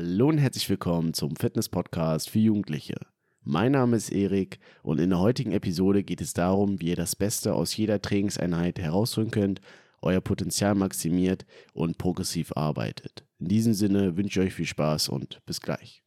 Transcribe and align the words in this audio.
Hallo 0.00 0.28
und 0.28 0.38
herzlich 0.38 0.70
willkommen 0.70 1.12
zum 1.12 1.34
Fitness-Podcast 1.34 2.30
für 2.30 2.38
Jugendliche. 2.38 2.94
Mein 3.42 3.72
Name 3.72 3.96
ist 3.96 4.10
Erik 4.10 4.60
und 4.84 5.00
in 5.00 5.10
der 5.10 5.18
heutigen 5.18 5.50
Episode 5.50 6.04
geht 6.04 6.20
es 6.20 6.34
darum, 6.34 6.80
wie 6.80 6.90
ihr 6.90 6.94
das 6.94 7.16
Beste 7.16 7.52
aus 7.52 7.76
jeder 7.76 8.00
Trainingseinheit 8.00 8.78
herausholen 8.78 9.32
könnt, 9.32 9.60
euer 10.00 10.20
Potenzial 10.20 10.76
maximiert 10.76 11.46
und 11.72 11.98
progressiv 11.98 12.52
arbeitet. 12.52 13.26
In 13.40 13.48
diesem 13.48 13.74
Sinne 13.74 14.16
wünsche 14.16 14.40
ich 14.40 14.50
euch 14.50 14.54
viel 14.54 14.66
Spaß 14.66 15.08
und 15.08 15.44
bis 15.46 15.60
gleich. 15.60 16.04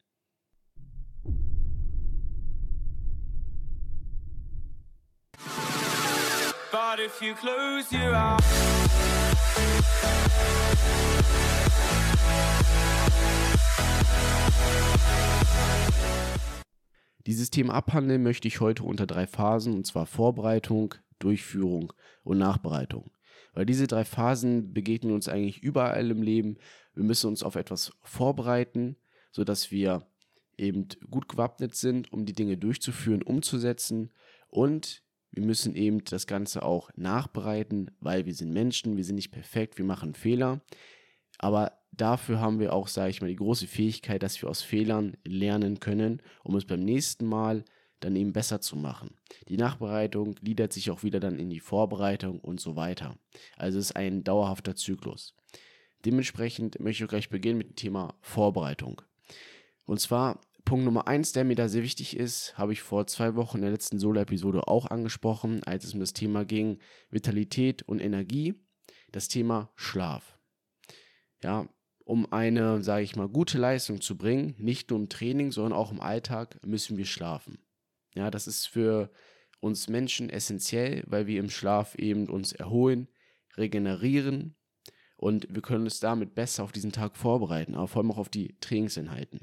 But 6.70 6.98
if 6.98 7.20
you 7.20 7.34
close 7.34 7.94
your 7.94 8.14
eyes 8.14 9.91
Thema 17.52 17.74
abhandeln 17.74 18.22
möchte 18.22 18.48
ich 18.48 18.60
heute 18.60 18.82
unter 18.82 19.06
drei 19.06 19.26
Phasen, 19.28 19.74
und 19.74 19.86
zwar 19.86 20.06
Vorbereitung, 20.06 20.94
Durchführung 21.20 21.92
und 22.24 22.38
Nachbereitung. 22.38 23.12
Weil 23.54 23.66
diese 23.66 23.86
drei 23.86 24.04
Phasen 24.04 24.72
begegnen 24.72 25.12
uns 25.12 25.28
eigentlich 25.28 25.62
überall 25.62 26.10
im 26.10 26.22
Leben. 26.22 26.56
Wir 26.94 27.04
müssen 27.04 27.28
uns 27.28 27.42
auf 27.42 27.54
etwas 27.54 27.92
vorbereiten, 28.02 28.96
sodass 29.30 29.70
wir 29.70 30.06
eben 30.56 30.88
gut 31.10 31.28
gewappnet 31.28 31.74
sind, 31.74 32.12
um 32.12 32.24
die 32.24 32.32
Dinge 32.32 32.56
durchzuführen, 32.56 33.22
umzusetzen. 33.22 34.10
Und 34.48 35.02
wir 35.30 35.44
müssen 35.44 35.74
eben 35.74 36.04
das 36.04 36.26
Ganze 36.26 36.62
auch 36.62 36.90
nachbereiten, 36.96 37.90
weil 38.00 38.26
wir 38.26 38.34
sind 38.34 38.52
Menschen, 38.52 38.96
wir 38.96 39.04
sind 39.04 39.16
nicht 39.16 39.32
perfekt, 39.32 39.78
wir 39.78 39.84
machen 39.84 40.14
Fehler. 40.14 40.60
Aber 41.38 41.72
dafür 41.92 42.40
haben 42.40 42.58
wir 42.58 42.72
auch, 42.72 42.88
sage 42.88 43.10
ich 43.10 43.20
mal, 43.20 43.28
die 43.28 43.36
große 43.36 43.66
Fähigkeit, 43.66 44.22
dass 44.22 44.40
wir 44.42 44.48
aus 44.48 44.62
Fehlern 44.62 45.16
lernen 45.24 45.78
können, 45.78 46.22
um 46.42 46.56
es 46.56 46.64
beim 46.64 46.80
nächsten 46.80 47.26
Mal 47.26 47.64
dann 48.00 48.16
eben 48.16 48.32
besser 48.32 48.60
zu 48.60 48.76
machen. 48.76 49.14
Die 49.48 49.56
Nachbereitung 49.56 50.34
gliedert 50.34 50.72
sich 50.72 50.90
auch 50.90 51.02
wieder 51.02 51.20
dann 51.20 51.38
in 51.38 51.50
die 51.50 51.60
Vorbereitung 51.60 52.40
und 52.40 52.60
so 52.60 52.74
weiter. 52.74 53.16
Also 53.56 53.78
es 53.78 53.86
ist 53.86 53.96
ein 53.96 54.24
dauerhafter 54.24 54.74
Zyklus. 54.74 55.36
Dementsprechend 56.04 56.80
möchte 56.80 57.04
ich 57.04 57.08
gleich 57.08 57.28
beginnen 57.28 57.58
mit 57.58 57.68
dem 57.68 57.76
Thema 57.76 58.16
Vorbereitung. 58.20 59.02
Und 59.84 60.00
zwar 60.00 60.40
Punkt 60.64 60.84
Nummer 60.84 61.06
eins, 61.06 61.32
der 61.32 61.44
mir 61.44 61.54
da 61.54 61.68
sehr 61.68 61.82
wichtig 61.82 62.16
ist, 62.16 62.56
habe 62.56 62.72
ich 62.72 62.82
vor 62.82 63.06
zwei 63.06 63.34
Wochen 63.34 63.58
in 63.58 63.62
der 63.62 63.72
letzten 63.72 63.98
Solo-Episode 63.98 64.68
auch 64.68 64.86
angesprochen, 64.86 65.62
als 65.64 65.84
es 65.84 65.94
um 65.94 66.00
das 66.00 66.12
Thema 66.12 66.44
ging 66.44 66.78
Vitalität 67.10 67.82
und 67.82 68.00
Energie, 68.00 68.54
das 69.10 69.28
Thema 69.28 69.70
Schlaf. 69.74 70.38
Ja, 71.42 71.68
um 72.12 72.30
eine, 72.30 72.82
sage 72.82 73.04
ich 73.04 73.16
mal, 73.16 73.26
gute 73.26 73.56
Leistung 73.56 74.02
zu 74.02 74.18
bringen, 74.18 74.54
nicht 74.58 74.90
nur 74.90 74.98
im 74.98 75.08
Training, 75.08 75.50
sondern 75.50 75.72
auch 75.72 75.90
im 75.90 76.02
Alltag, 76.02 76.58
müssen 76.62 76.98
wir 76.98 77.06
schlafen. 77.06 77.56
Ja, 78.14 78.30
das 78.30 78.46
ist 78.46 78.66
für 78.66 79.10
uns 79.60 79.88
Menschen 79.88 80.28
essentiell, 80.28 81.04
weil 81.06 81.26
wir 81.26 81.40
im 81.40 81.48
Schlaf 81.48 81.94
eben 81.94 82.28
uns 82.28 82.52
erholen, 82.52 83.08
regenerieren 83.56 84.56
und 85.16 85.46
wir 85.48 85.62
können 85.62 85.84
uns 85.84 86.00
damit 86.00 86.34
besser 86.34 86.64
auf 86.64 86.72
diesen 86.72 86.92
Tag 86.92 87.16
vorbereiten, 87.16 87.74
aber 87.74 87.88
vor 87.88 88.02
allem 88.02 88.10
auch 88.10 88.18
auf 88.18 88.28
die 88.28 88.56
Trainingseinheiten. 88.60 89.40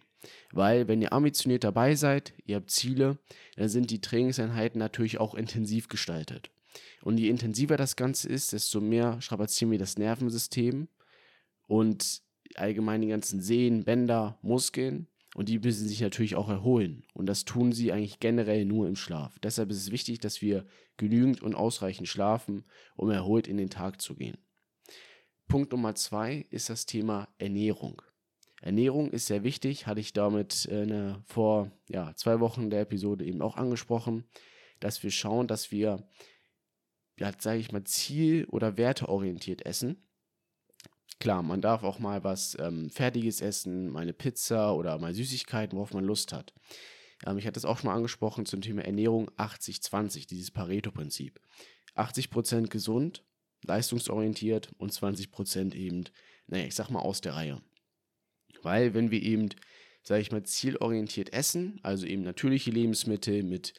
Weil, 0.51 0.87
wenn 0.87 1.01
ihr 1.01 1.11
ambitioniert 1.11 1.63
dabei 1.63 1.95
seid, 1.95 2.35
ihr 2.45 2.57
habt 2.57 2.69
Ziele, 2.69 3.17
dann 3.55 3.69
sind 3.69 3.89
die 3.89 4.01
Trainingseinheiten 4.01 4.77
natürlich 4.77 5.19
auch 5.19 5.33
intensiv 5.33 5.87
gestaltet. 5.87 6.51
Und 7.01 7.17
je 7.17 7.29
intensiver 7.29 7.77
das 7.77 7.95
Ganze 7.95 8.29
ist, 8.29 8.53
desto 8.53 8.79
mehr 8.79 9.19
strapazieren 9.23 9.71
wir 9.71 9.79
das 9.79 9.97
Nervensystem 9.97 10.87
und 11.65 12.28
allgemein 12.55 13.01
die 13.01 13.07
ganzen 13.07 13.41
Sehnen, 13.41 13.83
Bänder, 13.83 14.37
Muskeln. 14.41 15.07
Und 15.35 15.47
die 15.47 15.59
müssen 15.59 15.87
sich 15.87 16.01
natürlich 16.01 16.35
auch 16.35 16.49
erholen. 16.49 17.03
Und 17.13 17.27
das 17.27 17.45
tun 17.45 17.71
sie 17.71 17.91
eigentlich 17.91 18.19
generell 18.19 18.65
nur 18.65 18.87
im 18.87 18.95
Schlaf. 18.95 19.37
Deshalb 19.39 19.69
ist 19.69 19.77
es 19.77 19.91
wichtig, 19.91 20.19
dass 20.19 20.41
wir 20.41 20.65
genügend 20.97 21.43
und 21.43 21.53
ausreichend 21.53 22.07
schlafen, 22.07 22.65
um 22.95 23.11
erholt 23.11 23.47
in 23.47 23.57
den 23.57 23.69
Tag 23.69 24.01
zu 24.01 24.15
gehen. 24.15 24.37
Punkt 25.47 25.71
Nummer 25.71 25.95
zwei 25.95 26.45
ist 26.49 26.69
das 26.69 26.85
Thema 26.85 27.27
Ernährung. 27.37 28.01
Ernährung 28.61 29.11
ist 29.11 29.27
sehr 29.27 29.43
wichtig, 29.43 29.87
hatte 29.87 30.01
ich 30.01 30.13
damit 30.13 30.65
äh, 30.65 31.13
vor 31.25 31.71
ja, 31.87 32.13
zwei 32.15 32.39
Wochen 32.39 32.69
der 32.69 32.81
Episode 32.81 33.23
eben 33.23 33.41
auch 33.41 33.55
angesprochen, 33.55 34.25
dass 34.79 35.01
wir 35.03 35.11
schauen, 35.11 35.47
dass 35.47 35.71
wir, 35.71 36.07
ja, 37.17 37.31
sage 37.37 37.59
ich 37.59 37.71
mal, 37.71 37.83
ziel- 37.83 38.45
oder 38.45 38.77
werteorientiert 38.77 39.65
essen 39.65 40.08
Klar, 41.19 41.43
man 41.43 41.61
darf 41.61 41.83
auch 41.83 41.99
mal 41.99 42.23
was 42.23 42.55
ähm, 42.59 42.89
Fertiges 42.89 43.41
essen, 43.41 43.89
mal 43.89 44.01
eine 44.01 44.13
Pizza 44.13 44.73
oder 44.75 44.97
mal 44.99 45.13
Süßigkeiten, 45.13 45.77
worauf 45.77 45.93
man 45.93 46.05
Lust 46.05 46.31
hat. 46.31 46.53
Ähm, 47.25 47.37
ich 47.37 47.47
hatte 47.47 47.59
es 47.59 47.65
auch 47.65 47.79
schon 47.79 47.89
mal 47.89 47.95
angesprochen 47.95 48.45
zum 48.45 48.61
Thema 48.61 48.83
Ernährung 48.83 49.29
80-20, 49.31 50.27
dieses 50.27 50.51
Pareto-Prinzip. 50.51 51.39
80% 51.95 52.67
gesund, 52.67 53.25
leistungsorientiert 53.63 54.71
und 54.77 54.93
20% 54.93 55.73
eben, 55.73 56.05
naja, 56.47 56.65
ich 56.65 56.75
sag 56.75 56.89
mal 56.89 56.99
aus 56.99 57.21
der 57.21 57.35
Reihe. 57.35 57.61
Weil 58.61 58.93
wenn 58.93 59.11
wir 59.11 59.21
eben, 59.21 59.49
sage 60.03 60.21
ich 60.21 60.31
mal, 60.31 60.43
zielorientiert 60.43 61.33
essen, 61.33 61.79
also 61.83 62.05
eben 62.05 62.23
natürliche 62.23 62.71
Lebensmittel 62.71 63.43
mit 63.43 63.73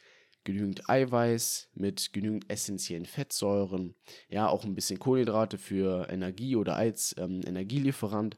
genügend 0.53 0.89
Eiweiß 0.89 1.71
mit 1.75 2.13
genügend 2.13 2.51
essentiellen 2.51 3.07
Fettsäuren, 3.07 3.95
ja, 4.29 4.49
auch 4.49 4.65
ein 4.65 4.75
bisschen 4.75 4.99
Kohlenhydrate 4.99 5.59
für 5.59 6.09
Energie 6.11 6.57
oder 6.57 6.77
als 6.77 7.15
ähm, 7.19 7.41
Energielieferant, 7.47 8.37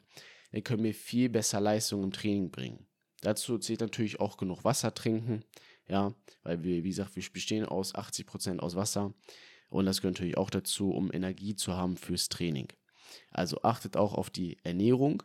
dann 0.52 0.64
können 0.64 0.84
wir 0.84 0.94
viel 0.94 1.28
besser 1.28 1.60
Leistung 1.60 2.02
im 2.02 2.12
Training 2.12 2.50
bringen. 2.50 2.86
Dazu 3.22 3.58
zählt 3.58 3.80
natürlich 3.80 4.20
auch 4.20 4.36
genug 4.36 4.64
Wasser 4.64 4.94
trinken, 4.94 5.44
ja, 5.88 6.14
weil 6.42 6.62
wir, 6.62 6.84
wie 6.84 6.88
gesagt, 6.88 7.16
wir 7.16 7.24
bestehen 7.32 7.64
aus 7.64 7.94
80% 7.94 8.58
aus 8.58 8.76
Wasser 8.76 9.14
und 9.68 9.86
das 9.86 10.00
gehört 10.00 10.16
natürlich 10.16 10.36
auch 10.36 10.50
dazu, 10.50 10.90
um 10.90 11.12
Energie 11.12 11.54
zu 11.54 11.72
haben 11.74 11.96
fürs 11.96 12.28
Training. 12.28 12.68
Also 13.30 13.62
achtet 13.62 13.96
auch 13.96 14.14
auf 14.14 14.30
die 14.30 14.58
Ernährung 14.64 15.22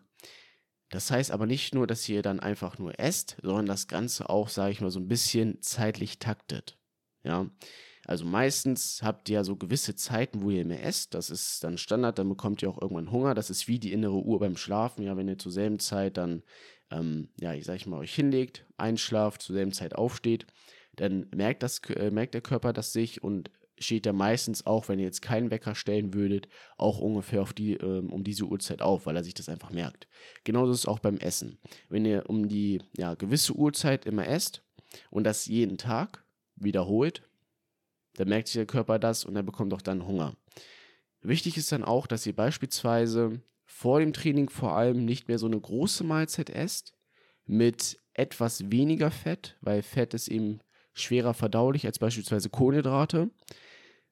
das 0.89 1.11
heißt 1.11 1.31
aber 1.31 1.45
nicht 1.45 1.75
nur, 1.75 1.87
dass 1.87 2.07
ihr 2.07 2.21
dann 2.21 2.39
einfach 2.39 2.77
nur 2.77 2.99
esst, 2.99 3.37
sondern 3.41 3.65
das 3.65 3.87
Ganze 3.87 4.29
auch, 4.29 4.49
sage 4.49 4.71
ich 4.71 4.81
mal, 4.81 4.91
so 4.91 4.99
ein 4.99 5.07
bisschen 5.07 5.61
zeitlich 5.61 6.19
taktet. 6.19 6.77
Ja, 7.23 7.49
also 8.05 8.23
meistens 8.23 9.01
habt 9.03 9.27
ihr 9.27 9.35
ja 9.35 9.43
so 9.43 9.57
gewisse 9.57 9.95
Zeiten, 9.95 10.41
wo 10.41 10.49
ihr 10.49 10.63
mehr 10.63 10.85
esst. 10.85 11.13
Das 11.13 11.29
ist 11.29 11.61
dann 11.65 11.77
Standard, 11.77 12.17
dann 12.17 12.29
bekommt 12.29 12.61
ihr 12.61 12.69
auch 12.69 12.81
irgendwann 12.81 13.11
Hunger. 13.11 13.35
Das 13.35 13.49
ist 13.49 13.67
wie 13.67 13.79
die 13.79 13.91
innere 13.91 14.23
Uhr 14.23 14.39
beim 14.39 14.55
Schlafen. 14.55 15.03
Ja, 15.03 15.17
wenn 15.17 15.27
ihr 15.27 15.37
zur 15.37 15.51
selben 15.51 15.79
Zeit 15.79 16.15
dann, 16.15 16.41
ähm, 16.89 17.27
ja, 17.37 17.53
ich 17.53 17.65
sag 17.65 17.75
ich 17.75 17.85
mal, 17.85 17.99
euch 17.99 18.15
hinlegt, 18.15 18.65
einschlaft, 18.77 19.41
zur 19.41 19.55
selben 19.55 19.73
Zeit 19.73 19.93
aufsteht, 19.93 20.47
dann 20.95 21.27
merkt, 21.35 21.63
das, 21.63 21.79
äh, 21.89 22.09
merkt 22.09 22.33
der 22.33 22.41
Körper 22.41 22.71
das 22.71 22.93
sich 22.93 23.23
und 23.23 23.51
steht 23.79 24.05
er 24.05 24.13
meistens 24.13 24.65
auch, 24.65 24.87
wenn 24.89 24.99
ihr 24.99 25.05
jetzt 25.05 25.21
keinen 25.21 25.51
Wecker 25.51 25.75
stellen 25.75 26.13
würdet, 26.13 26.47
auch 26.77 26.99
ungefähr 26.99 27.41
auf 27.41 27.53
die, 27.53 27.73
ähm, 27.73 28.11
um 28.11 28.23
diese 28.23 28.45
Uhrzeit 28.45 28.81
auf, 28.81 29.05
weil 29.05 29.15
er 29.15 29.23
sich 29.23 29.33
das 29.33 29.49
einfach 29.49 29.71
merkt. 29.71 30.07
Genauso 30.43 30.71
ist 30.71 30.79
es 30.79 30.85
auch 30.85 30.99
beim 30.99 31.17
Essen. 31.17 31.59
Wenn 31.89 32.05
ihr 32.05 32.29
um 32.29 32.47
die 32.47 32.81
ja, 32.97 33.15
gewisse 33.15 33.53
Uhrzeit 33.53 34.05
immer 34.05 34.27
esst 34.27 34.63
und 35.09 35.23
das 35.23 35.45
jeden 35.45 35.77
Tag 35.77 36.23
wiederholt, 36.55 37.23
dann 38.15 38.29
merkt 38.29 38.47
sich 38.47 38.55
der 38.55 38.65
Körper 38.65 38.99
das 38.99 39.25
und 39.25 39.35
er 39.35 39.43
bekommt 39.43 39.73
auch 39.73 39.81
dann 39.81 40.07
Hunger. 40.07 40.35
Wichtig 41.21 41.57
ist 41.57 41.71
dann 41.71 41.83
auch, 41.83 42.07
dass 42.07 42.25
ihr 42.25 42.35
beispielsweise 42.35 43.41
vor 43.65 43.99
dem 43.99 44.13
Training 44.13 44.49
vor 44.49 44.75
allem 44.75 45.05
nicht 45.05 45.27
mehr 45.27 45.37
so 45.37 45.45
eine 45.45 45.59
große 45.59 46.03
Mahlzeit 46.03 46.49
esst 46.49 46.93
mit 47.45 47.99
etwas 48.13 48.71
weniger 48.71 49.11
Fett, 49.11 49.57
weil 49.61 49.83
Fett 49.83 50.13
ist 50.13 50.27
eben 50.27 50.59
schwerer 50.93 51.33
verdaulich 51.33 51.85
als 51.85 51.99
beispielsweise 51.99 52.49
Kohlenhydrate. 52.49 53.29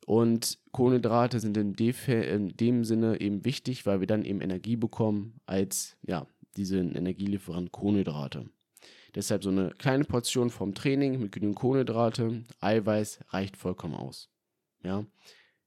Und 0.05 0.59
Kohlenhydrate 0.71 1.39
sind 1.39 1.57
in, 1.57 1.73
in, 1.73 2.49
dem 2.57 2.85
Sinne 2.85 3.19
eben 3.19 3.43
wichtig, 3.43 3.87
weil 3.87 4.01
wir 4.01 4.07
dann 4.07 4.23
eben 4.23 4.39
Energie 4.39 4.75
bekommen 4.75 5.39
als 5.47 5.97
ja, 6.03 6.27
diese 6.57 6.77
Energielieferant 6.77 7.71
Kohlenhydrate. 7.71 8.45
Deshalb 9.15 9.43
so 9.43 9.49
eine 9.49 9.71
kleine 9.71 10.03
Portion 10.03 10.51
vom 10.51 10.75
Training 10.75 11.19
mit 11.19 11.31
genügend 11.31 11.57
Kohlenhydrate, 11.57 12.43
Eiweiß 12.59 13.19
reicht 13.29 13.57
vollkommen 13.57 13.95
aus. 13.95 14.29
Ja, 14.83 15.05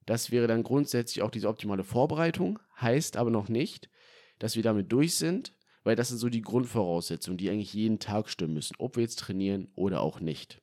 das 0.06 0.30
wäre 0.30 0.46
dann 0.46 0.62
grundsätzlich 0.62 1.22
auch 1.22 1.30
diese 1.30 1.48
optimale 1.48 1.82
Vorbereitung, 1.82 2.60
heißt 2.80 3.16
aber 3.16 3.30
noch 3.30 3.48
nicht, 3.48 3.90
dass 4.38 4.54
wir 4.54 4.62
damit 4.62 4.92
durch 4.92 5.16
sind, 5.16 5.52
weil 5.82 5.96
das 5.96 6.08
sind 6.08 6.18
so 6.18 6.28
die 6.28 6.42
Grundvoraussetzungen, 6.42 7.38
die 7.38 7.50
eigentlich 7.50 7.74
jeden 7.74 7.98
Tag 7.98 8.28
stimmen 8.28 8.54
müssen, 8.54 8.76
ob 8.78 8.96
wir 8.96 9.02
jetzt 9.02 9.18
trainieren 9.18 9.68
oder 9.74 10.00
auch 10.00 10.20
nicht. 10.20 10.62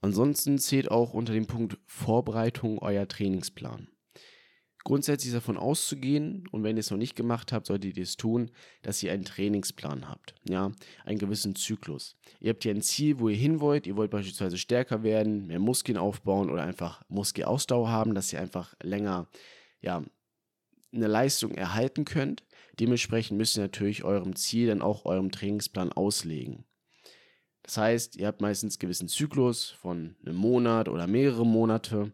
Ansonsten 0.00 0.58
zählt 0.58 0.90
auch 0.90 1.12
unter 1.12 1.32
dem 1.32 1.46
Punkt 1.46 1.78
Vorbereitung 1.86 2.78
euer 2.78 3.08
Trainingsplan. 3.08 3.88
Grundsätzlich 4.84 5.28
ist 5.28 5.36
davon 5.36 5.58
auszugehen, 5.58 6.44
und 6.50 6.62
wenn 6.62 6.76
ihr 6.76 6.80
es 6.80 6.90
noch 6.90 6.96
nicht 6.96 7.16
gemacht 7.16 7.52
habt, 7.52 7.66
solltet 7.66 7.96
ihr 7.96 8.02
es 8.02 8.16
tun, 8.16 8.50
dass 8.80 9.02
ihr 9.02 9.12
einen 9.12 9.24
Trainingsplan 9.24 10.08
habt, 10.08 10.34
ja, 10.48 10.72
einen 11.04 11.18
gewissen 11.18 11.56
Zyklus. 11.56 12.16
Ihr 12.40 12.50
habt 12.50 12.62
hier 12.62 12.72
ein 12.72 12.80
Ziel, 12.80 13.18
wo 13.18 13.28
ihr 13.28 13.36
hin 13.36 13.60
wollt, 13.60 13.86
ihr 13.86 13.96
wollt 13.96 14.10
beispielsweise 14.10 14.56
stärker 14.56 15.02
werden, 15.02 15.46
mehr 15.46 15.58
Muskeln 15.58 15.98
aufbauen 15.98 16.48
oder 16.48 16.62
einfach 16.62 17.02
Muskelausdauer 17.08 17.90
haben, 17.90 18.14
dass 18.14 18.32
ihr 18.32 18.40
einfach 18.40 18.74
länger, 18.82 19.28
ja, 19.80 20.02
eine 20.90 21.06
Leistung 21.06 21.52
erhalten 21.52 22.06
könnt. 22.06 22.44
Dementsprechend 22.80 23.36
müsst 23.36 23.58
ihr 23.58 23.62
natürlich 23.64 24.04
eurem 24.04 24.36
Ziel 24.36 24.68
dann 24.68 24.80
auch 24.80 25.04
eurem 25.04 25.30
Trainingsplan 25.30 25.92
auslegen. 25.92 26.64
Das 27.68 27.76
heißt, 27.76 28.16
ihr 28.16 28.26
habt 28.26 28.40
meistens 28.40 28.76
einen 28.76 28.78
gewissen 28.78 29.08
Zyklus 29.08 29.68
von 29.68 30.16
einem 30.24 30.36
Monat 30.36 30.88
oder 30.88 31.06
mehrere 31.06 31.44
Monate 31.44 32.12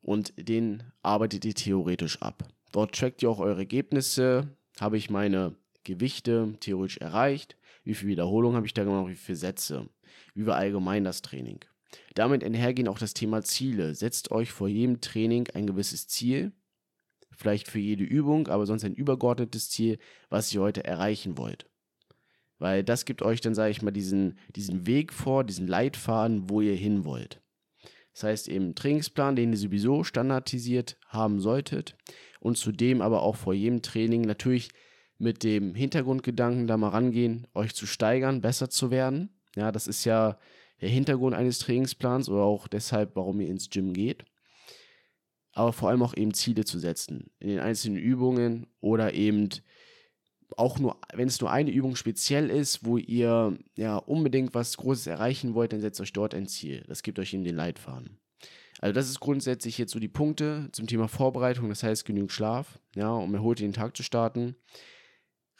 und 0.00 0.34
den 0.36 0.82
arbeitet 1.02 1.44
ihr 1.44 1.54
theoretisch 1.54 2.20
ab. 2.20 2.48
Dort 2.72 2.92
trackt 2.96 3.22
ihr 3.22 3.30
auch 3.30 3.38
eure 3.38 3.60
Ergebnisse. 3.60 4.56
Habe 4.80 4.98
ich 4.98 5.08
meine 5.08 5.54
Gewichte 5.84 6.56
theoretisch 6.58 6.98
erreicht? 6.98 7.56
Wie 7.84 7.94
viele 7.94 8.10
Wiederholungen 8.10 8.56
habe 8.56 8.66
ich 8.66 8.74
da 8.74 8.82
gemacht? 8.82 9.08
Wie 9.08 9.14
viele 9.14 9.36
Sätze? 9.36 9.88
Wie 10.34 10.46
war 10.46 10.56
allgemein 10.56 11.04
das 11.04 11.22
Training? 11.22 11.60
Damit 12.16 12.42
einhergehen 12.42 12.88
auch 12.88 12.98
das 12.98 13.14
Thema 13.14 13.44
Ziele. 13.44 13.94
Setzt 13.94 14.32
euch 14.32 14.50
vor 14.50 14.66
jedem 14.66 15.00
Training 15.00 15.46
ein 15.54 15.68
gewisses 15.68 16.08
Ziel, 16.08 16.50
vielleicht 17.30 17.68
für 17.68 17.78
jede 17.78 18.02
Übung, 18.02 18.48
aber 18.48 18.66
sonst 18.66 18.84
ein 18.84 18.94
übergeordnetes 18.96 19.70
Ziel, 19.70 19.98
was 20.28 20.52
ihr 20.52 20.60
heute 20.60 20.82
erreichen 20.82 21.38
wollt. 21.38 21.70
Weil 22.58 22.82
das 22.82 23.04
gibt 23.04 23.22
euch 23.22 23.40
dann, 23.40 23.54
sage 23.54 23.70
ich 23.70 23.82
mal, 23.82 23.90
diesen, 23.90 24.38
diesen 24.54 24.86
Weg 24.86 25.12
vor, 25.12 25.44
diesen 25.44 25.66
Leitfaden, 25.66 26.48
wo 26.48 26.60
ihr 26.60 26.74
hin 26.74 27.04
wollt. 27.04 27.42
Das 28.12 28.22
heißt 28.22 28.48
eben 28.48 28.74
Trainingsplan, 28.74 29.36
den 29.36 29.52
ihr 29.52 29.58
sowieso 29.58 30.02
standardisiert 30.02 30.96
haben 31.06 31.38
solltet 31.38 31.96
und 32.40 32.56
zudem 32.56 33.02
aber 33.02 33.22
auch 33.22 33.36
vor 33.36 33.52
jedem 33.52 33.82
Training 33.82 34.22
natürlich 34.22 34.70
mit 35.18 35.44
dem 35.44 35.74
Hintergrundgedanken 35.74 36.66
da 36.66 36.76
mal 36.76 36.88
rangehen, 36.88 37.46
euch 37.54 37.74
zu 37.74 37.86
steigern, 37.86 38.40
besser 38.40 38.70
zu 38.70 38.90
werden. 38.90 39.38
Ja, 39.54 39.70
das 39.70 39.86
ist 39.86 40.04
ja 40.04 40.38
der 40.80 40.88
Hintergrund 40.88 41.34
eines 41.34 41.58
Trainingsplans 41.58 42.28
oder 42.28 42.42
auch 42.42 42.68
deshalb, 42.68 43.16
warum 43.16 43.40
ihr 43.40 43.48
ins 43.48 43.68
Gym 43.70 43.92
geht. 43.92 44.24
Aber 45.52 45.72
vor 45.72 45.88
allem 45.88 46.02
auch 46.02 46.14
eben 46.16 46.34
Ziele 46.34 46.64
zu 46.64 46.78
setzen 46.78 47.30
in 47.38 47.48
den 47.48 47.60
einzelnen 47.60 47.98
Übungen 47.98 48.66
oder 48.80 49.14
eben 49.14 49.48
auch 50.56 50.78
nur, 50.78 50.98
wenn 51.12 51.28
es 51.28 51.40
nur 51.40 51.50
eine 51.50 51.70
Übung 51.70 51.96
speziell 51.96 52.50
ist, 52.50 52.84
wo 52.84 52.96
ihr 52.96 53.58
ja 53.76 53.96
unbedingt 53.96 54.54
was 54.54 54.76
Großes 54.76 55.06
erreichen 55.06 55.54
wollt, 55.54 55.72
dann 55.72 55.80
setzt 55.80 56.00
euch 56.00 56.12
dort 56.12 56.34
ein 56.34 56.46
Ziel. 56.46 56.84
Das 56.88 57.02
gibt 57.02 57.18
euch 57.18 57.34
eben 57.34 57.44
den 57.44 57.56
Leitfaden. 57.56 58.18
Also 58.80 58.92
das 58.92 59.08
ist 59.08 59.20
grundsätzlich 59.20 59.78
jetzt 59.78 59.92
so 59.92 59.98
die 59.98 60.08
Punkte 60.08 60.68
zum 60.72 60.86
Thema 60.86 61.08
Vorbereitung, 61.08 61.68
das 61.68 61.82
heißt 61.82 62.04
genügend 62.04 62.32
Schlaf, 62.32 62.78
ja, 62.94 63.10
um 63.10 63.34
erholt 63.34 63.60
den 63.60 63.72
Tag 63.72 63.96
zu 63.96 64.02
starten. 64.02 64.56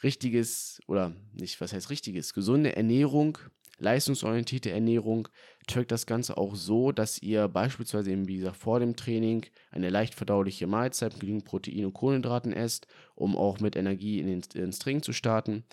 Richtiges 0.03 0.79
oder 0.87 1.15
nicht, 1.33 1.59
was 1.59 1.73
heißt 1.73 1.89
richtiges, 1.89 2.33
gesunde 2.33 2.75
Ernährung, 2.75 3.39
leistungsorientierte 3.79 4.69
Ernährung 4.69 5.27
trackt 5.67 5.91
das 5.91 6.05
Ganze 6.05 6.37
auch 6.37 6.55
so, 6.55 6.91
dass 6.91 7.21
ihr 7.21 7.47
beispielsweise 7.47 8.11
eben, 8.11 8.27
wie 8.27 8.37
gesagt, 8.37 8.57
vor 8.57 8.79
dem 8.79 8.95
Training 8.95 9.45
eine 9.71 9.89
leicht 9.89 10.15
verdauliche 10.15 10.65
Mahlzeit 10.65 11.13
mit 11.13 11.21
genügend 11.21 11.45
Protein 11.45 11.85
und 11.85 11.93
Kohlenhydraten 11.93 12.53
esst, 12.53 12.87
um 13.15 13.35
auch 13.35 13.59
mit 13.59 13.75
Energie 13.75 14.19
in 14.19 14.27
den, 14.27 14.41
ins 14.55 14.79
Training 14.79 15.03
zu 15.03 15.13
starten. 15.13 15.65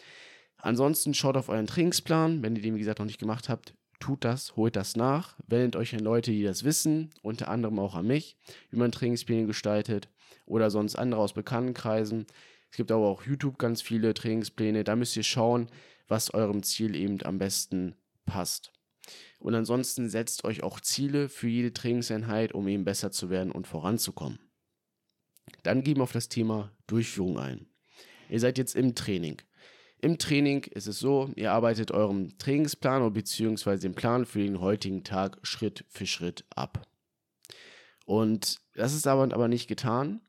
Ansonsten 0.58 1.14
schaut 1.14 1.36
auf 1.36 1.48
euren 1.48 1.66
Trainingsplan, 1.66 2.42
wenn 2.42 2.56
ihr 2.56 2.62
den, 2.62 2.74
wie 2.74 2.80
gesagt, 2.80 2.98
noch 2.98 3.06
nicht 3.06 3.20
gemacht 3.20 3.48
habt, 3.48 3.74
tut 4.00 4.24
das, 4.24 4.56
holt 4.56 4.76
das 4.76 4.96
nach, 4.96 5.36
wendet 5.46 5.76
euch 5.76 5.94
an 5.94 6.00
Leute, 6.00 6.30
die 6.30 6.42
das 6.42 6.64
wissen, 6.64 7.10
unter 7.22 7.48
anderem 7.48 7.78
auch 7.78 7.94
an 7.94 8.06
mich, 8.06 8.36
wie 8.70 8.76
man 8.76 8.92
Trainingspläne 8.92 9.46
gestaltet 9.46 10.08
oder 10.46 10.70
sonst 10.70 10.96
andere 10.96 11.20
aus 11.20 11.32
Bekanntenkreisen. 11.32 12.26
Es 12.70 12.76
gibt 12.76 12.90
aber 12.90 13.06
auch 13.06 13.24
YouTube 13.24 13.58
ganz 13.58 13.82
viele 13.82 14.12
Trainingspläne, 14.14 14.84
da 14.84 14.96
müsst 14.96 15.16
ihr 15.16 15.22
schauen, 15.22 15.68
was 16.08 16.34
eurem 16.34 16.62
Ziel 16.62 16.96
eben 16.96 17.22
am 17.22 17.38
besten 17.38 17.94
passt. 18.26 18.72
Und 19.44 19.54
ansonsten 19.54 20.08
setzt 20.08 20.44
euch 20.44 20.62
auch 20.62 20.80
Ziele 20.80 21.28
für 21.28 21.48
jede 21.48 21.74
Trainingseinheit, 21.74 22.52
um 22.54 22.66
eben 22.66 22.86
besser 22.86 23.10
zu 23.10 23.28
werden 23.28 23.52
und 23.52 23.66
voranzukommen. 23.66 24.38
Dann 25.62 25.82
gehen 25.82 25.98
wir 25.98 26.04
auf 26.04 26.12
das 26.12 26.30
Thema 26.30 26.72
Durchführung 26.86 27.38
ein. 27.38 27.66
Ihr 28.30 28.40
seid 28.40 28.56
jetzt 28.56 28.74
im 28.74 28.94
Training. 28.94 29.42
Im 30.00 30.16
Training 30.16 30.64
ist 30.64 30.86
es 30.86 30.98
so, 30.98 31.30
ihr 31.36 31.52
arbeitet 31.52 31.90
eurem 31.90 32.38
Trainingsplan 32.38 33.12
bzw. 33.12 33.76
den 33.76 33.94
Plan 33.94 34.24
für 34.24 34.38
den 34.38 34.60
heutigen 34.60 35.04
Tag 35.04 35.36
Schritt 35.42 35.84
für 35.90 36.06
Schritt 36.06 36.46
ab. 36.48 36.88
Und 38.06 38.62
das 38.72 38.94
ist 38.94 39.06
aber, 39.06 39.24
aber 39.24 39.48
nicht 39.48 39.68
getan, 39.68 40.22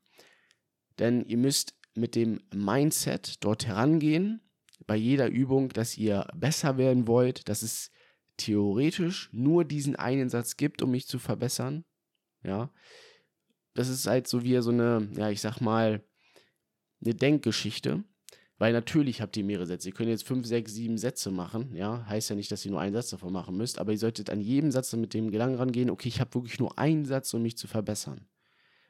denn 0.98 1.24
ihr 1.24 1.38
müsst 1.38 1.74
mit 1.94 2.16
dem 2.16 2.42
Mindset 2.52 3.42
dort 3.42 3.66
herangehen 3.66 4.42
bei 4.86 4.96
jeder 4.96 5.28
Übung, 5.28 5.70
dass 5.70 5.96
ihr 5.96 6.28
besser 6.34 6.76
werden 6.76 7.06
wollt, 7.06 7.48
dass 7.48 7.62
es 7.62 7.90
theoretisch 8.36 9.28
nur 9.32 9.64
diesen 9.64 9.96
einen 9.96 10.28
Satz 10.28 10.56
gibt, 10.56 10.82
um 10.82 10.90
mich 10.90 11.06
zu 11.06 11.18
verbessern. 11.18 11.84
Ja. 12.42 12.70
Das 13.74 13.88
ist 13.88 14.06
halt 14.06 14.26
so 14.26 14.42
wie 14.42 14.60
so 14.62 14.70
eine, 14.70 15.08
ja, 15.16 15.30
ich 15.30 15.40
sag 15.40 15.60
mal, 15.60 16.02
eine 17.04 17.14
Denkgeschichte. 17.14 18.04
Weil 18.58 18.72
natürlich 18.72 19.20
habt 19.20 19.36
ihr 19.36 19.44
mehrere 19.44 19.66
Sätze. 19.66 19.88
Ihr 19.88 19.94
könnt 19.94 20.08
jetzt 20.08 20.26
fünf, 20.26 20.46
sechs, 20.46 20.72
sieben 20.72 20.96
Sätze 20.96 21.30
machen. 21.30 21.74
Ja, 21.74 22.06
heißt 22.06 22.30
ja 22.30 22.36
nicht, 22.36 22.50
dass 22.50 22.64
ihr 22.64 22.70
nur 22.70 22.80
einen 22.80 22.94
Satz 22.94 23.10
davon 23.10 23.32
machen 23.32 23.56
müsst, 23.56 23.78
aber 23.78 23.92
ihr 23.92 23.98
solltet 23.98 24.30
an 24.30 24.40
jedem 24.40 24.70
Satz 24.70 24.94
mit 24.94 25.12
dem 25.12 25.30
Gedanken 25.30 25.56
rangehen, 25.56 25.90
okay, 25.90 26.08
ich 26.08 26.20
habe 26.20 26.34
wirklich 26.34 26.58
nur 26.58 26.78
einen 26.78 27.04
Satz, 27.04 27.34
um 27.34 27.42
mich 27.42 27.58
zu 27.58 27.66
verbessern. 27.66 28.26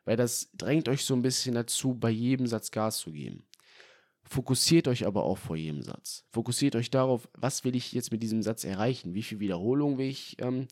Weil 0.05 0.17
das 0.17 0.51
drängt 0.55 0.89
euch 0.89 1.05
so 1.05 1.15
ein 1.15 1.23
bisschen 1.23 1.57
dazu, 1.57 1.95
bei 1.95 2.11
jedem 2.11 2.47
Satz 2.47 2.71
Gas 2.71 2.99
zu 2.99 3.11
geben. 3.11 3.45
Fokussiert 4.29 4.89
euch 4.89 5.07
aber 5.07 5.23
auch 5.23 5.39
vor 5.39 5.57
jedem 5.57 5.83
Satz. 5.83 6.25
Fokussiert 6.31 6.75
euch 6.75 6.91
darauf, 6.91 7.29
was 7.35 7.65
will 7.65 7.77
ich 7.77 7.93
jetzt 7.93 8.11
mit 8.11 8.23
diesem 8.23 8.43
Satz 8.43 8.65
erreichen? 8.65 9.15
Wie 9.15 9.23
viel 9.23 9.39
Wiederholung 9.39 9.99
will 9.99 10.09
ich 10.09 10.37
ähm, 10.41 10.67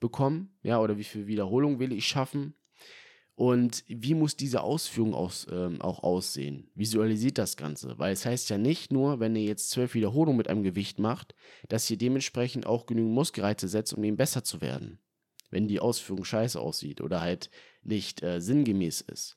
bekommen? 0.00 0.56
Ja, 0.62 0.80
oder 0.80 0.96
wie 0.96 1.04
viel 1.04 1.26
Wiederholung 1.26 1.78
will 1.78 1.92
ich 1.92 2.06
schaffen? 2.06 2.54
Und 3.36 3.84
wie 3.88 4.14
muss 4.14 4.36
diese 4.36 4.62
Ausführung 4.62 5.12
aus, 5.12 5.46
ähm, 5.50 5.82
auch 5.82 6.02
aussehen? 6.02 6.70
Visualisiert 6.74 7.36
das 7.36 7.56
Ganze. 7.56 7.98
Weil 7.98 8.12
es 8.12 8.24
heißt 8.24 8.48
ja 8.48 8.58
nicht 8.58 8.92
nur, 8.92 9.20
wenn 9.20 9.36
ihr 9.36 9.44
jetzt 9.44 9.70
zwölf 9.70 9.94
Wiederholungen 9.94 10.38
mit 10.38 10.48
einem 10.48 10.62
Gewicht 10.62 10.98
macht, 10.98 11.34
dass 11.68 11.90
ihr 11.90 11.98
dementsprechend 11.98 12.64
auch 12.64 12.86
genügend 12.86 13.12
Muskelreize 13.12 13.68
setzt, 13.68 13.92
um 13.92 14.04
eben 14.04 14.16
besser 14.16 14.44
zu 14.44 14.60
werden. 14.60 14.98
Wenn 15.50 15.68
die 15.68 15.80
Ausführung 15.80 16.24
scheiße 16.24 16.58
aussieht 16.58 17.00
oder 17.00 17.20
halt 17.20 17.50
nicht 17.82 18.22
äh, 18.22 18.40
sinngemäß 18.40 19.02
ist. 19.02 19.36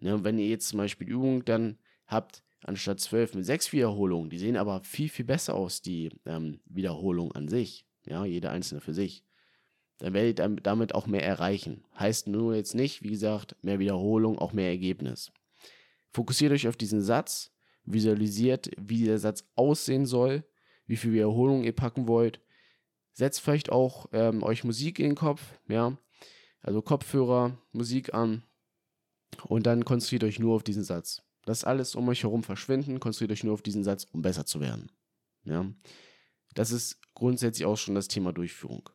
Ne, 0.00 0.22
wenn 0.22 0.38
ihr 0.38 0.46
jetzt 0.46 0.68
zum 0.68 0.78
Beispiel 0.78 1.08
Übungen 1.08 1.44
dann 1.44 1.78
habt, 2.06 2.44
anstatt 2.64 3.00
12 3.00 3.34
mit 3.34 3.44
6 3.44 3.72
Wiederholungen. 3.72 4.30
Die 4.30 4.38
sehen 4.38 4.56
aber 4.56 4.82
viel, 4.84 5.08
viel 5.08 5.24
besser 5.24 5.54
aus, 5.54 5.82
die 5.82 6.10
ähm, 6.26 6.60
Wiederholung 6.66 7.32
an 7.32 7.48
sich. 7.48 7.86
Ja, 8.06 8.24
jede 8.24 8.50
einzelne 8.50 8.80
für 8.80 8.94
sich. 8.94 9.24
Dann 9.98 10.14
werdet 10.14 10.38
ihr 10.38 10.48
damit 10.62 10.94
auch 10.94 11.06
mehr 11.06 11.24
erreichen. 11.24 11.84
Heißt 11.98 12.28
nur 12.28 12.54
jetzt 12.54 12.74
nicht, 12.74 13.02
wie 13.02 13.10
gesagt, 13.10 13.56
mehr 13.62 13.78
Wiederholung, 13.78 14.38
auch 14.38 14.52
mehr 14.52 14.68
Ergebnis. 14.68 15.32
Fokussiert 16.12 16.52
euch 16.52 16.68
auf 16.68 16.76
diesen 16.76 17.02
Satz, 17.02 17.52
visualisiert, 17.84 18.70
wie 18.78 19.04
der 19.04 19.18
Satz 19.18 19.44
aussehen 19.56 20.06
soll, 20.06 20.44
wie 20.86 20.96
viel 20.96 21.12
Wiederholungen 21.12 21.64
ihr 21.64 21.74
packen 21.74 22.06
wollt. 22.06 22.40
Setzt 23.12 23.40
vielleicht 23.40 23.70
auch 23.70 24.06
ähm, 24.12 24.42
euch 24.42 24.62
Musik 24.62 24.98
in 25.00 25.06
den 25.06 25.14
Kopf, 25.16 25.42
ja, 25.68 25.98
also 26.60 26.82
Kopfhörer, 26.82 27.58
Musik 27.72 28.14
an 28.14 28.44
und 29.44 29.66
dann 29.66 29.84
konzentriert 29.84 30.24
euch 30.24 30.38
nur 30.38 30.54
auf 30.54 30.62
diesen 30.62 30.84
Satz. 30.84 31.22
Lasst 31.48 31.66
alles 31.66 31.94
um 31.94 32.06
euch 32.10 32.24
herum 32.24 32.42
verschwinden, 32.42 33.00
konzentriert 33.00 33.32
euch 33.32 33.42
nur 33.42 33.54
auf 33.54 33.62
diesen 33.62 33.82
Satz, 33.82 34.04
um 34.12 34.20
besser 34.20 34.44
zu 34.44 34.60
werden. 34.60 34.92
Ja? 35.44 35.64
Das 36.52 36.70
ist 36.70 37.00
grundsätzlich 37.14 37.64
auch 37.64 37.78
schon 37.78 37.94
das 37.94 38.06
Thema 38.06 38.34
Durchführung. 38.34 38.90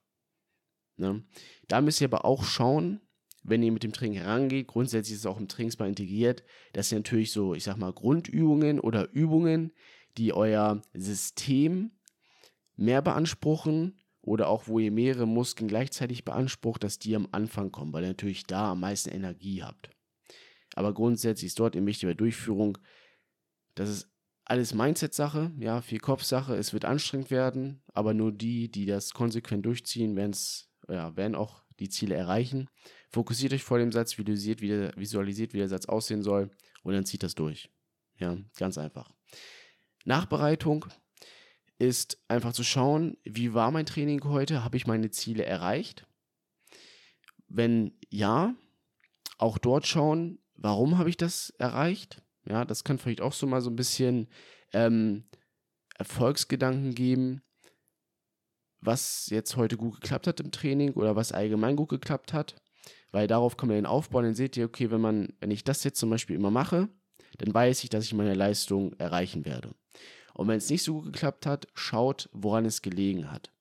Ja? 0.97 1.19
Da 1.67 1.81
müsst 1.81 1.99
ihr 1.99 2.05
aber 2.05 2.25
auch 2.25 2.43
schauen, 2.43 3.01
wenn 3.41 3.63
ihr 3.63 3.71
mit 3.71 3.81
dem 3.81 3.91
Training 3.91 4.19
herangeht, 4.19 4.67
grundsätzlich 4.67 5.15
ist 5.15 5.21
es 5.21 5.25
auch 5.25 5.39
im 5.39 5.47
Trainingsplan 5.47 5.89
integriert, 5.89 6.43
dass 6.73 6.91
ihr 6.91 6.99
natürlich 6.99 7.31
so, 7.31 7.55
ich 7.55 7.63
sag 7.63 7.77
mal, 7.77 7.91
Grundübungen 7.91 8.79
oder 8.79 9.11
Übungen, 9.11 9.73
die 10.19 10.31
euer 10.31 10.83
System 10.93 11.89
mehr 12.75 13.01
beanspruchen 13.01 13.99
oder 14.21 14.47
auch 14.47 14.67
wo 14.67 14.77
ihr 14.77 14.91
mehrere 14.91 15.25
Muskeln 15.25 15.67
gleichzeitig 15.67 16.23
beansprucht, 16.23 16.83
dass 16.83 16.99
die 16.99 17.15
am 17.15 17.27
Anfang 17.31 17.71
kommen, 17.71 17.93
weil 17.93 18.03
ihr 18.03 18.09
natürlich 18.09 18.45
da 18.45 18.73
am 18.73 18.81
meisten 18.81 19.09
Energie 19.09 19.63
habt. 19.63 19.89
Aber 20.75 20.93
grundsätzlich 20.93 21.47
ist 21.47 21.59
dort 21.59 21.75
eben 21.75 21.85
wichtig 21.85 22.09
bei 22.09 22.13
Durchführung, 22.13 22.77
das 23.75 23.89
ist 23.89 24.09
alles 24.45 24.73
Mindset-Sache, 24.73 25.51
ja, 25.57 25.81
viel 25.81 25.99
Kopfsache. 25.99 26.55
Es 26.55 26.73
wird 26.73 26.85
anstrengend 26.85 27.31
werden, 27.31 27.81
aber 27.93 28.13
nur 28.13 28.31
die, 28.31 28.69
die 28.69 28.85
das 28.85 29.13
konsequent 29.13 29.65
durchziehen, 29.65 30.17
ja, 30.89 31.15
werden 31.15 31.35
auch 31.35 31.63
die 31.79 31.89
Ziele 31.89 32.15
erreichen. 32.15 32.69
Fokussiert 33.09 33.53
euch 33.53 33.63
vor 33.63 33.79
dem 33.79 33.91
Satz, 33.91 34.17
visualisiert 34.17 34.61
wie, 34.61 34.67
der, 34.67 34.95
visualisiert, 34.97 35.53
wie 35.53 35.59
der 35.59 35.69
Satz 35.69 35.85
aussehen 35.85 36.23
soll 36.23 36.51
und 36.83 36.93
dann 36.93 37.05
zieht 37.05 37.23
das 37.23 37.35
durch. 37.35 37.71
Ja, 38.19 38.37
ganz 38.57 38.77
einfach. 38.77 39.11
Nachbereitung 40.05 40.85
ist 41.79 42.21
einfach 42.27 42.53
zu 42.53 42.63
schauen, 42.63 43.17
wie 43.23 43.53
war 43.53 43.71
mein 43.71 43.85
Training 43.85 44.23
heute? 44.25 44.63
Habe 44.63 44.77
ich 44.77 44.87
meine 44.87 45.09
Ziele 45.09 45.45
erreicht? 45.45 46.05
Wenn 47.47 47.97
ja, 48.09 48.55
auch 49.37 49.57
dort 49.57 49.87
schauen, 49.87 50.39
warum 50.63 50.97
habe 50.97 51.09
ich 51.09 51.17
das 51.17 51.51
erreicht? 51.59 52.23
Ja, 52.49 52.65
das 52.65 52.83
kann 52.83 52.97
vielleicht 52.97 53.21
auch 53.21 53.33
so 53.33 53.45
mal 53.45 53.61
so 53.61 53.69
ein 53.69 53.75
bisschen 53.75 54.27
ähm, 54.73 55.25
Erfolgsgedanken 55.97 56.95
geben, 56.95 57.43
was 58.81 59.27
jetzt 59.29 59.55
heute 59.55 59.77
gut 59.77 60.01
geklappt 60.01 60.27
hat 60.27 60.39
im 60.39 60.51
Training 60.51 60.93
oder 60.93 61.15
was 61.15 61.31
allgemein 61.31 61.75
gut 61.75 61.89
geklappt 61.89 62.33
hat. 62.33 62.55
Weil 63.11 63.27
darauf 63.27 63.55
kann 63.55 63.69
man 63.69 63.75
den 63.75 63.85
aufbauen, 63.85 64.23
dann 64.23 64.33
seht 64.33 64.57
ihr, 64.57 64.65
okay, 64.65 64.89
wenn 64.89 64.99
man, 64.99 65.33
wenn 65.39 65.51
ich 65.51 65.63
das 65.63 65.83
jetzt 65.83 65.99
zum 65.99 66.09
Beispiel 66.09 66.35
immer 66.35 66.51
mache, 66.51 66.89
dann 67.37 67.53
weiß 67.53 67.83
ich, 67.83 67.89
dass 67.89 68.05
ich 68.05 68.13
meine 68.13 68.33
Leistung 68.33 68.93
erreichen 68.93 69.45
werde. 69.45 69.75
Und 70.33 70.47
wenn 70.47 70.57
es 70.57 70.69
nicht 70.69 70.83
so 70.83 70.95
gut 70.95 71.13
geklappt 71.13 71.45
hat, 71.45 71.67
schaut, 71.75 72.29
woran 72.33 72.65
es 72.65 72.81
gelegen 72.81 73.31
hat. 73.31 73.52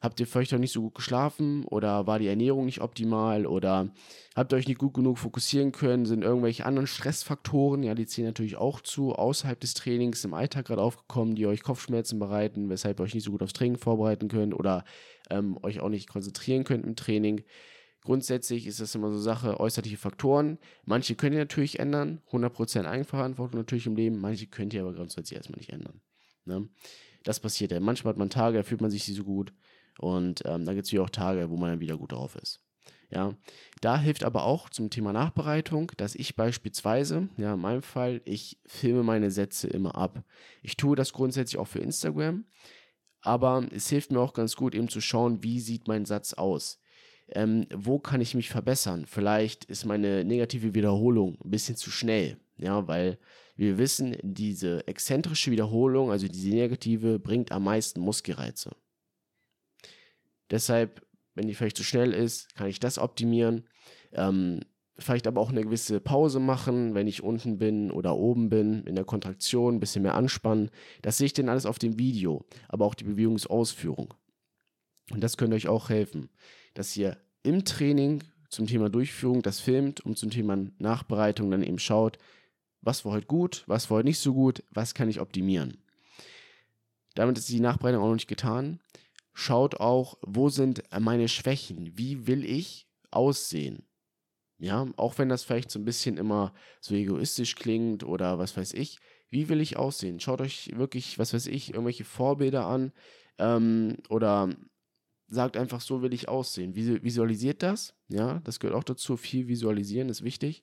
Habt 0.00 0.18
ihr 0.18 0.26
vielleicht 0.26 0.54
auch 0.54 0.58
nicht 0.58 0.72
so 0.72 0.80
gut 0.80 0.94
geschlafen 0.94 1.64
oder 1.66 2.06
war 2.06 2.18
die 2.18 2.26
Ernährung 2.26 2.64
nicht 2.64 2.80
optimal 2.80 3.44
oder 3.44 3.90
habt 4.34 4.52
ihr 4.52 4.56
euch 4.56 4.66
nicht 4.66 4.78
gut 4.78 4.94
genug 4.94 5.18
fokussieren 5.18 5.72
können? 5.72 6.06
Sind 6.06 6.24
irgendwelche 6.24 6.64
anderen 6.64 6.86
Stressfaktoren, 6.86 7.82
ja, 7.82 7.94
die 7.94 8.06
zählen 8.06 8.28
natürlich 8.28 8.56
auch 8.56 8.80
zu, 8.80 9.12
außerhalb 9.12 9.60
des 9.60 9.74
Trainings 9.74 10.24
im 10.24 10.32
Alltag 10.32 10.66
gerade 10.66 10.80
aufgekommen, 10.80 11.34
die 11.34 11.46
euch 11.46 11.62
Kopfschmerzen 11.62 12.18
bereiten, 12.18 12.70
weshalb 12.70 12.98
ihr 12.98 13.02
euch 13.02 13.14
nicht 13.14 13.24
so 13.24 13.30
gut 13.30 13.42
aufs 13.42 13.52
Training 13.52 13.76
vorbereiten 13.76 14.28
könnt 14.28 14.54
oder 14.54 14.84
ähm, 15.28 15.58
euch 15.62 15.80
auch 15.80 15.90
nicht 15.90 16.08
konzentrieren 16.08 16.64
könnt 16.64 16.86
im 16.86 16.96
Training. 16.96 17.42
Grundsätzlich 18.02 18.66
ist 18.66 18.80
das 18.80 18.94
immer 18.94 19.10
so 19.12 19.18
Sache, 19.18 19.60
äußerliche 19.60 19.98
Faktoren. 19.98 20.58
Manche 20.86 21.14
könnt 21.14 21.34
ihr 21.34 21.40
natürlich 21.40 21.78
ändern, 21.78 22.22
100% 22.30 22.86
Eigenverantwortung 22.86 23.60
natürlich 23.60 23.86
im 23.86 23.96
Leben, 23.96 24.18
manche 24.18 24.46
könnt 24.46 24.72
ihr 24.72 24.80
aber 24.80 24.94
grundsätzlich 24.94 25.36
erstmal 25.36 25.58
nicht 25.58 25.70
ändern. 25.70 26.00
Ne? 26.46 26.68
Das 27.22 27.40
passiert 27.40 27.72
ja. 27.72 27.80
Manchmal 27.80 28.14
hat 28.14 28.18
man 28.18 28.30
Tage, 28.30 28.56
da 28.56 28.62
fühlt 28.62 28.80
man 28.80 28.90
sich 28.90 29.06
nicht 29.06 29.18
so 29.18 29.24
gut. 29.24 29.52
Und 30.00 30.42
ähm, 30.46 30.64
dann 30.64 30.74
gibt 30.74 30.90
es 30.90 30.98
auch 30.98 31.10
Tage, 31.10 31.50
wo 31.50 31.56
man 31.56 31.70
dann 31.70 31.80
wieder 31.80 31.98
gut 31.98 32.12
drauf 32.12 32.34
ist. 32.36 32.60
Ja, 33.10 33.34
da 33.80 33.98
hilft 33.98 34.24
aber 34.24 34.44
auch 34.44 34.70
zum 34.70 34.88
Thema 34.88 35.12
Nachbereitung, 35.12 35.90
dass 35.96 36.14
ich 36.14 36.36
beispielsweise, 36.36 37.28
ja, 37.36 37.54
in 37.54 37.60
meinem 37.60 37.82
Fall, 37.82 38.22
ich 38.24 38.58
filme 38.66 39.02
meine 39.02 39.30
Sätze 39.32 39.66
immer 39.66 39.96
ab. 39.96 40.22
Ich 40.62 40.76
tue 40.76 40.94
das 40.94 41.12
grundsätzlich 41.12 41.58
auch 41.58 41.66
für 41.66 41.80
Instagram, 41.80 42.46
aber 43.20 43.66
es 43.74 43.88
hilft 43.88 44.12
mir 44.12 44.20
auch 44.20 44.32
ganz 44.32 44.54
gut, 44.54 44.74
eben 44.74 44.88
zu 44.88 45.00
schauen, 45.00 45.42
wie 45.42 45.60
sieht 45.60 45.88
mein 45.88 46.06
Satz 46.06 46.34
aus. 46.34 46.80
Ähm, 47.32 47.66
wo 47.74 47.98
kann 47.98 48.20
ich 48.20 48.34
mich 48.34 48.48
verbessern? 48.48 49.06
Vielleicht 49.06 49.64
ist 49.64 49.84
meine 49.84 50.24
negative 50.24 50.74
Wiederholung 50.74 51.36
ein 51.44 51.50
bisschen 51.50 51.76
zu 51.76 51.90
schnell, 51.90 52.38
ja, 52.58 52.86
weil 52.86 53.18
wir 53.56 53.76
wissen, 53.76 54.16
diese 54.22 54.86
exzentrische 54.86 55.50
Wiederholung, 55.50 56.10
also 56.10 56.28
diese 56.28 56.50
negative, 56.50 57.18
bringt 57.18 57.52
am 57.52 57.64
meisten 57.64 58.00
Muskelreize. 58.00 58.70
Deshalb, 60.50 61.06
wenn 61.34 61.46
die 61.46 61.54
vielleicht 61.54 61.76
zu 61.76 61.84
schnell 61.84 62.12
ist, 62.12 62.54
kann 62.54 62.66
ich 62.66 62.80
das 62.80 62.98
optimieren. 62.98 63.66
Ähm, 64.12 64.60
vielleicht 64.98 65.26
aber 65.26 65.40
auch 65.40 65.50
eine 65.50 65.62
gewisse 65.62 66.00
Pause 66.00 66.40
machen, 66.40 66.94
wenn 66.94 67.06
ich 67.06 67.22
unten 67.22 67.58
bin 67.58 67.90
oder 67.90 68.16
oben 68.16 68.50
bin, 68.50 68.84
in 68.84 68.94
der 68.94 69.04
Kontraktion, 69.04 69.76
ein 69.76 69.80
bisschen 69.80 70.02
mehr 70.02 70.14
anspannen. 70.14 70.70
Das 71.02 71.18
sehe 71.18 71.26
ich 71.26 71.32
denn 71.32 71.48
alles 71.48 71.66
auf 71.66 71.78
dem 71.78 71.98
Video, 71.98 72.44
aber 72.68 72.84
auch 72.84 72.94
die 72.94 73.04
Bewegungsausführung. 73.04 74.14
Und 75.10 75.22
das 75.22 75.36
könnte 75.36 75.56
euch 75.56 75.68
auch 75.68 75.88
helfen, 75.88 76.28
dass 76.74 76.96
ihr 76.96 77.16
im 77.42 77.64
Training 77.64 78.22
zum 78.48 78.66
Thema 78.66 78.90
Durchführung 78.90 79.42
das 79.42 79.60
filmt 79.60 80.00
und 80.00 80.18
zum 80.18 80.30
Thema 80.30 80.58
Nachbereitung 80.78 81.50
dann 81.50 81.62
eben 81.62 81.78
schaut, 81.78 82.18
was 82.82 83.04
war 83.04 83.12
heute 83.12 83.26
gut, 83.26 83.64
was 83.66 83.90
war 83.90 83.98
heute 83.98 84.08
nicht 84.08 84.18
so 84.18 84.34
gut, 84.34 84.62
was 84.70 84.94
kann 84.94 85.08
ich 85.08 85.20
optimieren. 85.20 85.78
Damit 87.14 87.38
ist 87.38 87.48
die 87.48 87.60
Nachbereitung 87.60 88.02
auch 88.02 88.08
noch 88.08 88.14
nicht 88.14 88.28
getan 88.28 88.80
schaut 89.32 89.80
auch, 89.80 90.18
wo 90.22 90.48
sind 90.48 90.82
meine 90.98 91.28
Schwächen? 91.28 91.96
Wie 91.96 92.26
will 92.26 92.44
ich 92.44 92.86
aussehen? 93.10 93.84
Ja, 94.58 94.86
auch 94.96 95.16
wenn 95.16 95.30
das 95.30 95.42
vielleicht 95.42 95.70
so 95.70 95.78
ein 95.78 95.86
bisschen 95.86 96.18
immer 96.18 96.52
so 96.80 96.94
egoistisch 96.94 97.54
klingt 97.54 98.04
oder 98.04 98.38
was 98.38 98.56
weiß 98.56 98.74
ich. 98.74 98.98
Wie 99.30 99.48
will 99.48 99.60
ich 99.60 99.78
aussehen? 99.78 100.20
Schaut 100.20 100.40
euch 100.42 100.70
wirklich, 100.76 101.18
was 101.18 101.32
weiß 101.32 101.46
ich, 101.46 101.70
irgendwelche 101.70 102.04
Vorbilder 102.04 102.66
an 102.66 102.92
ähm, 103.38 103.96
oder 104.10 104.54
sagt 105.28 105.56
einfach, 105.56 105.80
so 105.80 106.02
will 106.02 106.12
ich 106.12 106.28
aussehen. 106.28 106.74
Visualisiert 106.74 107.62
das, 107.62 107.94
ja, 108.08 108.40
das 108.40 108.60
gehört 108.60 108.76
auch 108.76 108.84
dazu. 108.84 109.16
Viel 109.16 109.48
visualisieren 109.48 110.08
ist 110.08 110.24
wichtig. 110.24 110.62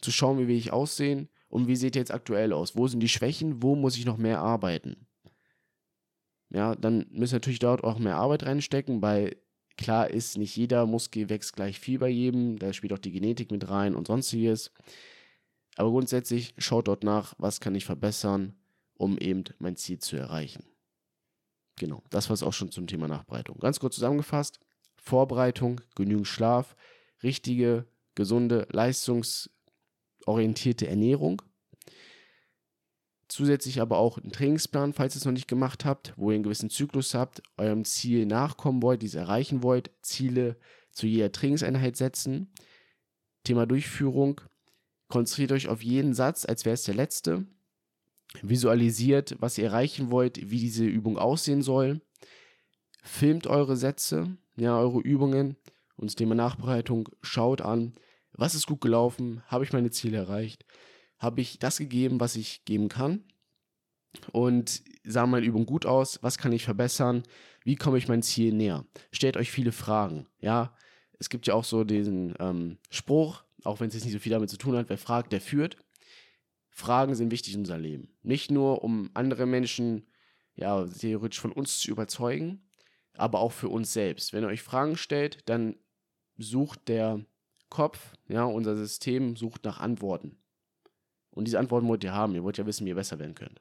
Zu 0.00 0.10
schauen, 0.10 0.38
wie 0.38 0.48
will 0.48 0.56
ich 0.56 0.72
aussehen 0.72 1.28
und 1.48 1.68
wie 1.68 1.76
sieht 1.76 1.96
ihr 1.96 2.00
jetzt 2.00 2.12
aktuell 2.12 2.52
aus? 2.52 2.76
Wo 2.76 2.86
sind 2.86 3.00
die 3.00 3.08
Schwächen? 3.08 3.62
Wo 3.62 3.76
muss 3.76 3.96
ich 3.96 4.04
noch 4.04 4.16
mehr 4.18 4.40
arbeiten? 4.40 5.06
Ja, 6.50 6.74
dann 6.74 7.06
müssen 7.10 7.36
natürlich 7.36 7.60
dort 7.60 7.84
auch 7.84 7.98
mehr 7.98 8.16
Arbeit 8.16 8.44
reinstecken, 8.44 9.02
weil 9.02 9.36
klar 9.76 10.10
ist, 10.10 10.36
nicht 10.36 10.56
jeder 10.56 10.86
Muskel 10.86 11.28
wächst 11.28 11.54
gleich 11.54 11.78
viel 11.78 11.98
bei 11.98 12.08
jedem, 12.08 12.58
da 12.58 12.72
spielt 12.72 12.92
auch 12.92 12.98
die 12.98 13.12
Genetik 13.12 13.50
mit 13.50 13.68
rein 13.68 13.94
und 13.94 14.08
sonstiges. 14.08 14.72
Aber 15.76 15.90
grundsätzlich 15.90 16.54
schaut 16.58 16.88
dort 16.88 17.04
nach, 17.04 17.34
was 17.38 17.60
kann 17.60 17.74
ich 17.74 17.84
verbessern, 17.84 18.54
um 18.94 19.16
eben 19.18 19.44
mein 19.58 19.76
Ziel 19.76 19.98
zu 19.98 20.16
erreichen. 20.16 20.64
Genau, 21.76 22.02
das 22.10 22.28
war 22.28 22.34
es 22.34 22.42
auch 22.42 22.52
schon 22.52 22.70
zum 22.70 22.86
Thema 22.86 23.08
Nachbereitung. 23.08 23.58
Ganz 23.58 23.80
kurz 23.80 23.94
zusammengefasst, 23.94 24.60
Vorbereitung, 24.96 25.80
genügend 25.94 26.26
Schlaf, 26.26 26.76
richtige, 27.22 27.86
gesunde, 28.14 28.66
leistungsorientierte 28.70 30.88
Ernährung, 30.88 31.40
Zusätzlich 33.30 33.80
aber 33.80 33.98
auch 33.98 34.18
einen 34.18 34.32
Trainingsplan, 34.32 34.92
falls 34.92 35.14
ihr 35.14 35.18
es 35.18 35.24
noch 35.24 35.30
nicht 35.30 35.46
gemacht 35.46 35.84
habt, 35.84 36.12
wo 36.16 36.32
ihr 36.32 36.34
einen 36.34 36.42
gewissen 36.42 36.68
Zyklus 36.68 37.14
habt, 37.14 37.40
eurem 37.56 37.84
Ziel 37.84 38.26
nachkommen 38.26 38.82
wollt, 38.82 39.02
diese 39.02 39.20
erreichen 39.20 39.62
wollt, 39.62 39.92
Ziele 40.02 40.56
zu 40.90 41.06
jeder 41.06 41.30
Trainingseinheit 41.30 41.96
setzen. 41.96 42.52
Thema 43.44 43.66
Durchführung. 43.66 44.40
Konzentriert 45.06 45.52
euch 45.52 45.68
auf 45.68 45.80
jeden 45.80 46.12
Satz, 46.12 46.44
als 46.44 46.64
wäre 46.64 46.74
es 46.74 46.82
der 46.82 46.96
letzte. 46.96 47.46
Visualisiert, 48.42 49.36
was 49.38 49.58
ihr 49.58 49.66
erreichen 49.66 50.10
wollt, 50.10 50.50
wie 50.50 50.58
diese 50.58 50.84
Übung 50.84 51.16
aussehen 51.16 51.62
soll. 51.62 52.00
Filmt 53.04 53.46
eure 53.46 53.76
Sätze, 53.76 54.36
ja, 54.56 54.76
eure 54.76 54.98
Übungen 54.98 55.56
und 55.94 56.10
das 56.10 56.16
Thema 56.16 56.34
Nachbereitung. 56.34 57.08
Schaut 57.22 57.60
an, 57.60 57.94
was 58.32 58.56
ist 58.56 58.66
gut 58.66 58.80
gelaufen, 58.80 59.44
habe 59.46 59.62
ich 59.62 59.72
meine 59.72 59.92
Ziele 59.92 60.16
erreicht 60.16 60.64
habe 61.20 61.40
ich 61.40 61.58
das 61.58 61.78
gegeben, 61.78 62.18
was 62.18 62.34
ich 62.34 62.64
geben 62.64 62.88
kann 62.88 63.22
und 64.32 64.82
sah 65.04 65.26
meine 65.26 65.46
Übung 65.46 65.66
gut 65.66 65.86
aus, 65.86 66.18
was 66.22 66.38
kann 66.38 66.52
ich 66.52 66.64
verbessern, 66.64 67.22
wie 67.62 67.76
komme 67.76 67.98
ich 67.98 68.08
mein 68.08 68.22
Ziel 68.22 68.52
näher. 68.52 68.84
Stellt 69.12 69.36
euch 69.36 69.50
viele 69.50 69.72
Fragen, 69.72 70.26
ja. 70.40 70.74
Es 71.18 71.28
gibt 71.28 71.46
ja 71.46 71.52
auch 71.52 71.64
so 71.64 71.84
diesen 71.84 72.34
ähm, 72.40 72.78
Spruch, 72.88 73.44
auch 73.64 73.78
wenn 73.78 73.88
es 73.88 73.94
jetzt 73.94 74.04
nicht 74.04 74.14
so 74.14 74.18
viel 74.18 74.32
damit 74.32 74.48
zu 74.48 74.56
tun 74.56 74.74
hat, 74.74 74.88
wer 74.88 74.96
fragt, 74.96 75.32
der 75.32 75.42
führt. 75.42 75.76
Fragen 76.70 77.14
sind 77.14 77.30
wichtig 77.30 77.52
in 77.52 77.60
unserem 77.60 77.82
Leben. 77.82 78.08
Nicht 78.22 78.50
nur, 78.50 78.82
um 78.82 79.10
andere 79.12 79.44
Menschen, 79.44 80.06
ja, 80.54 80.86
theoretisch 80.86 81.38
von 81.38 81.52
uns 81.52 81.80
zu 81.80 81.90
überzeugen, 81.90 82.62
aber 83.12 83.40
auch 83.40 83.52
für 83.52 83.68
uns 83.68 83.92
selbst. 83.92 84.32
Wenn 84.32 84.44
ihr 84.44 84.48
euch 84.48 84.62
Fragen 84.62 84.96
stellt, 84.96 85.40
dann 85.46 85.76
sucht 86.38 86.88
der 86.88 87.22
Kopf, 87.68 88.14
ja, 88.26 88.44
unser 88.44 88.74
System 88.76 89.36
sucht 89.36 89.64
nach 89.64 89.78
Antworten. 89.78 90.39
Und 91.30 91.46
diese 91.46 91.58
Antworten 91.58 91.88
wollt 91.88 92.04
ihr 92.04 92.12
haben. 92.12 92.34
Ihr 92.34 92.42
wollt 92.42 92.58
ja 92.58 92.66
wissen, 92.66 92.84
wie 92.84 92.90
ihr 92.90 92.96
besser 92.96 93.18
werden 93.18 93.34
könnt. 93.34 93.60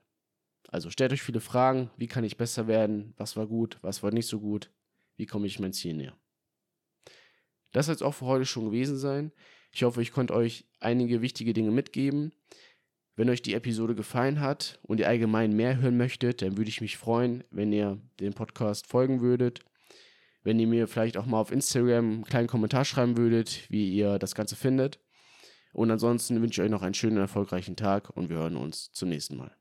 Also 0.69 0.89
stellt 0.89 1.11
euch 1.13 1.21
viele 1.21 1.39
Fragen. 1.39 1.89
Wie 1.97 2.07
kann 2.07 2.23
ich 2.23 2.38
besser 2.38 2.67
werden? 2.67 3.13
Was 3.17 3.35
war 3.35 3.47
gut? 3.47 3.77
Was 3.81 4.03
war 4.03 4.11
nicht 4.11 4.27
so 4.27 4.39
gut? 4.39 4.71
Wie 5.17 5.25
komme 5.25 5.47
ich 5.47 5.59
mein 5.59 5.73
Ziel 5.73 5.95
näher? 5.95 6.15
Das 7.71 7.88
soll 7.88 7.95
es 7.95 8.01
auch 8.01 8.13
für 8.13 8.25
heute 8.25 8.45
schon 8.45 8.65
gewesen 8.65 8.97
sein. 8.97 9.31
Ich 9.71 9.83
hoffe, 9.83 10.01
ich 10.01 10.11
konnte 10.11 10.33
euch 10.33 10.65
einige 10.79 11.21
wichtige 11.21 11.53
Dinge 11.53 11.71
mitgeben. 11.71 12.31
Wenn 13.15 13.29
euch 13.29 13.41
die 13.41 13.53
Episode 13.53 13.95
gefallen 13.95 14.39
hat 14.39 14.79
und 14.81 14.99
ihr 14.99 15.07
allgemein 15.07 15.55
mehr 15.55 15.77
hören 15.77 15.97
möchtet, 15.97 16.41
dann 16.41 16.57
würde 16.57 16.69
ich 16.69 16.81
mich 16.81 16.97
freuen, 16.97 17.43
wenn 17.51 17.73
ihr 17.73 17.99
dem 18.19 18.33
Podcast 18.33 18.88
folgen 18.88 19.21
würdet. 19.21 19.59
Wenn 20.41 20.59
ihr 20.59 20.67
mir 20.67 20.88
vielleicht 20.88 21.17
auch 21.17 21.25
mal 21.25 21.41
auf 21.41 21.51
Instagram 21.51 22.05
einen 22.05 22.23
kleinen 22.23 22.47
Kommentar 22.47 22.85
schreiben 22.85 23.17
würdet, 23.17 23.69
wie 23.69 23.93
ihr 23.93 24.19
das 24.19 24.35
Ganze 24.35 24.55
findet. 24.55 24.99
Und 25.73 25.91
ansonsten 25.91 26.41
wünsche 26.41 26.61
ich 26.61 26.65
euch 26.65 26.71
noch 26.71 26.81
einen 26.81 26.93
schönen, 26.93 27.17
erfolgreichen 27.17 27.75
Tag 27.75 28.09
und 28.09 28.29
wir 28.29 28.38
hören 28.38 28.57
uns 28.57 28.91
zum 28.91 29.09
nächsten 29.09 29.38
Mal. 29.38 29.58